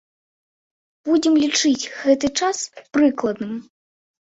[1.09, 2.57] Будзем лічыць гэты час
[2.97, 3.55] прыкладным.